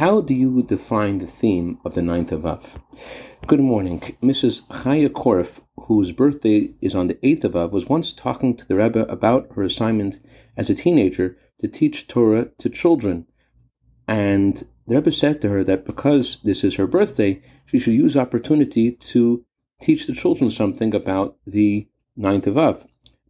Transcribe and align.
How 0.00 0.22
do 0.22 0.32
you 0.32 0.62
define 0.62 1.18
the 1.18 1.26
theme 1.26 1.78
of 1.84 1.92
the 1.92 2.00
ninth 2.00 2.32
of 2.32 2.46
Av? 2.46 2.80
Good 3.46 3.60
morning. 3.60 4.00
Mrs. 4.22 4.62
Chaya 4.68 5.10
Korf, 5.10 5.60
whose 5.76 6.10
birthday 6.10 6.70
is 6.80 6.94
on 6.94 7.08
the 7.08 7.16
8th 7.16 7.44
of 7.44 7.54
Av, 7.54 7.74
was 7.74 7.84
once 7.84 8.14
talking 8.14 8.56
to 8.56 8.66
the 8.66 8.76
Rebbe 8.76 9.02
about 9.10 9.52
her 9.56 9.62
assignment 9.62 10.18
as 10.56 10.70
a 10.70 10.74
teenager 10.74 11.36
to 11.60 11.68
teach 11.68 12.08
Torah 12.08 12.48
to 12.56 12.70
children. 12.70 13.26
And 14.08 14.66
the 14.86 14.94
Rebbe 14.94 15.12
said 15.12 15.42
to 15.42 15.50
her 15.50 15.62
that 15.64 15.84
because 15.84 16.38
this 16.44 16.64
is 16.64 16.76
her 16.76 16.86
birthday, 16.86 17.42
she 17.66 17.78
should 17.78 17.92
use 17.92 18.16
opportunity 18.16 18.92
to 18.92 19.44
teach 19.82 20.06
the 20.06 20.14
children 20.14 20.48
something 20.48 20.94
about 20.94 21.36
the 21.46 21.90
ninth 22.16 22.46
of 22.46 22.56
Av. 22.56 22.86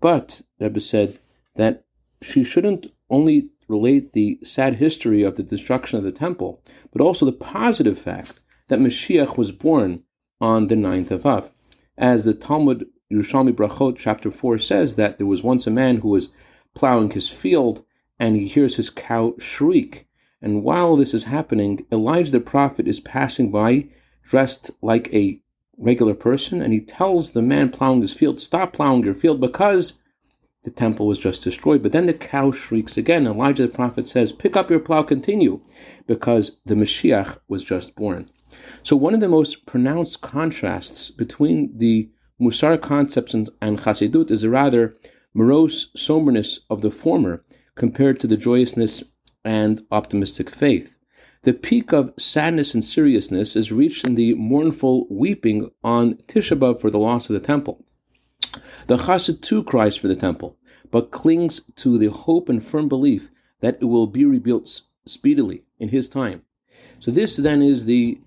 But 0.00 0.40
the 0.58 0.64
Rebbe 0.64 0.80
said 0.80 1.20
that 1.56 1.84
she 2.22 2.42
shouldn't 2.42 2.86
only 3.10 3.50
relate 3.68 4.12
the 4.12 4.38
sad 4.42 4.76
history 4.76 5.22
of 5.22 5.36
the 5.36 5.42
destruction 5.42 5.98
of 5.98 6.04
the 6.04 6.12
temple, 6.12 6.62
but 6.92 7.00
also 7.00 7.24
the 7.24 7.32
positive 7.32 7.98
fact 7.98 8.40
that 8.68 8.78
Mashiach 8.78 9.36
was 9.36 9.52
born 9.52 10.02
on 10.40 10.68
the 10.68 10.76
ninth 10.76 11.10
of 11.10 11.24
Av. 11.26 11.50
As 11.96 12.24
the 12.24 12.34
Talmud 12.34 12.86
Yerushalmi 13.12 13.52
Brachot 13.52 13.96
chapter 13.96 14.30
4 14.30 14.58
says 14.58 14.96
that 14.96 15.18
there 15.18 15.26
was 15.26 15.42
once 15.42 15.66
a 15.66 15.70
man 15.70 15.98
who 15.98 16.08
was 16.08 16.30
plowing 16.74 17.10
his 17.10 17.28
field 17.30 17.84
and 18.18 18.36
he 18.36 18.48
hears 18.48 18.76
his 18.76 18.90
cow 18.90 19.34
shriek. 19.38 20.06
And 20.42 20.62
while 20.62 20.96
this 20.96 21.14
is 21.14 21.24
happening, 21.24 21.86
Elijah 21.92 22.32
the 22.32 22.40
prophet 22.40 22.88
is 22.88 23.00
passing 23.00 23.50
by 23.50 23.86
dressed 24.22 24.70
like 24.82 25.12
a 25.12 25.40
regular 25.76 26.14
person 26.14 26.62
and 26.62 26.72
he 26.72 26.80
tells 26.80 27.30
the 27.30 27.42
man 27.42 27.68
plowing 27.68 28.02
his 28.02 28.14
field, 28.14 28.40
Stop 28.40 28.72
plowing 28.72 29.04
your 29.04 29.14
field 29.14 29.40
because 29.40 30.00
the 30.64 30.70
temple 30.70 31.06
was 31.06 31.18
just 31.18 31.44
destroyed. 31.44 31.82
But 31.82 31.92
then 31.92 32.06
the 32.06 32.14
cow 32.14 32.50
shrieks 32.50 32.96
again. 32.96 33.26
Elijah 33.26 33.66
the 33.66 33.72
prophet 33.72 34.08
says, 34.08 34.32
Pick 34.32 34.56
up 34.56 34.70
your 34.70 34.80
plow, 34.80 35.02
continue, 35.02 35.60
because 36.06 36.56
the 36.64 36.74
Mashiach 36.74 37.38
was 37.48 37.62
just 37.62 37.94
born. 37.94 38.30
So, 38.82 38.96
one 38.96 39.14
of 39.14 39.20
the 39.20 39.28
most 39.28 39.66
pronounced 39.66 40.20
contrasts 40.20 41.10
between 41.10 41.76
the 41.76 42.10
Musar 42.40 42.80
concepts 42.80 43.34
and, 43.34 43.50
and 43.60 43.78
Chassidut 43.78 44.30
is 44.30 44.42
a 44.42 44.50
rather 44.50 44.96
morose 45.34 45.90
somberness 45.96 46.60
of 46.70 46.80
the 46.80 46.90
former 46.90 47.44
compared 47.74 48.18
to 48.20 48.26
the 48.26 48.36
joyousness 48.36 49.02
and 49.44 49.84
optimistic 49.90 50.48
faith. 50.48 50.96
The 51.42 51.52
peak 51.52 51.92
of 51.92 52.14
sadness 52.18 52.72
and 52.72 52.82
seriousness 52.82 53.54
is 53.54 53.70
reached 53.70 54.06
in 54.06 54.14
the 54.14 54.32
mournful 54.34 55.06
weeping 55.10 55.70
on 55.82 56.14
Tisha 56.26 56.58
B'Av 56.58 56.80
for 56.80 56.90
the 56.90 56.98
loss 56.98 57.28
of 57.28 57.34
the 57.34 57.46
temple. 57.46 57.84
The 58.86 58.96
Chassid 58.96 59.40
too 59.40 59.64
cries 59.64 59.96
for 59.96 60.08
the 60.08 60.16
temple, 60.16 60.56
but 60.90 61.10
clings 61.10 61.60
to 61.76 61.98
the 61.98 62.10
hope 62.10 62.48
and 62.48 62.64
firm 62.64 62.88
belief 62.88 63.30
that 63.60 63.78
it 63.80 63.86
will 63.86 64.06
be 64.06 64.24
rebuilt 64.24 64.82
speedily 65.06 65.64
in 65.78 65.88
his 65.88 66.08
time. 66.08 66.42
So 67.00 67.10
this 67.10 67.36
then 67.36 67.62
is 67.62 67.84
the 67.84 68.20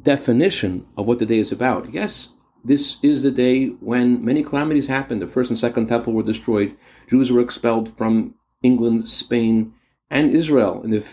definition 0.00 0.86
of 0.96 1.06
what 1.06 1.18
the 1.18 1.26
day 1.26 1.38
is 1.38 1.52
about. 1.52 1.92
Yes, 1.92 2.30
this 2.64 2.96
is 3.02 3.22
the 3.22 3.30
day 3.30 3.68
when 3.80 4.24
many 4.24 4.42
calamities 4.42 4.86
happened. 4.86 5.20
The 5.22 5.26
first 5.26 5.50
and 5.50 5.58
second 5.58 5.88
temple 5.88 6.12
were 6.12 6.22
destroyed. 6.22 6.76
Jews 7.08 7.32
were 7.32 7.40
expelled 7.40 7.96
from 7.98 8.34
England, 8.62 9.08
Spain, 9.08 9.74
and 10.10 10.30
Israel 10.30 10.82
in 10.82 10.90
the 10.90 11.04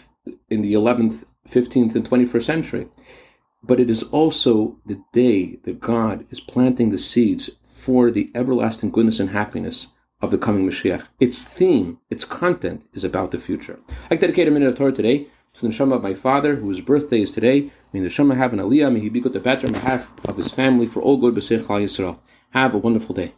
in 0.49 0.61
the 0.61 0.73
11th, 0.73 1.23
15th, 1.49 1.95
and 1.95 2.07
21st 2.07 2.43
century. 2.43 2.87
But 3.63 3.79
it 3.79 3.89
is 3.89 4.03
also 4.03 4.77
the 4.85 5.01
day 5.11 5.57
that 5.63 5.79
God 5.79 6.25
is 6.29 6.39
planting 6.39 6.89
the 6.89 6.99
seeds 6.99 7.49
for 7.89 8.11
the 8.11 8.29
everlasting 8.35 8.91
goodness 8.91 9.19
and 9.19 9.31
happiness 9.31 9.87
of 10.21 10.29
the 10.29 10.37
coming 10.37 10.63
Mashiach. 10.69 11.07
Its 11.19 11.43
theme, 11.43 11.97
its 12.11 12.23
content 12.23 12.83
is 12.93 13.03
about 13.03 13.31
the 13.31 13.39
future. 13.39 13.79
I 14.11 14.15
dedicate 14.15 14.47
a 14.47 14.51
minute 14.51 14.69
of 14.69 14.75
Torah 14.75 14.91
today 14.91 15.25
to 15.55 15.61
the 15.61 15.69
neshama 15.69 15.95
of 15.95 16.03
my 16.03 16.13
father, 16.13 16.57
whose 16.57 16.81
birthday 16.81 17.23
is 17.23 17.33
today. 17.33 17.71
May 17.91 18.01
the 18.01 18.09
neshama 18.09 18.37
have 18.37 18.53
an 18.53 18.59
aliyah, 18.59 18.93
may 18.93 18.99
he 18.99 19.09
be 19.09 19.19
good 19.19 19.33
to 19.33 19.39
better 19.39 19.65
on 19.65 19.73
behalf 19.73 20.11
of 20.27 20.37
his 20.37 20.51
family 20.51 20.85
for 20.85 21.01
all 21.01 21.17
good 21.17 21.33
b'seich 21.33 21.63
Yisrael. 21.63 22.19
Have 22.51 22.75
a 22.75 22.77
wonderful 22.77 23.15
day. 23.15 23.33